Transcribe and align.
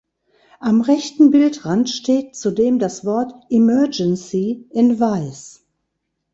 Am 0.59 0.81
rechten 0.81 1.29
Bildrand 1.29 1.87
steht 1.87 2.35
zudem 2.35 2.79
das 2.79 3.05
Wort 3.05 3.33
"Emergency" 3.51 4.65
in 4.71 4.99
Weiß. 4.99 5.63